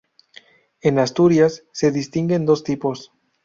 [0.81, 3.11] En Asturias se distinguen dos tipos.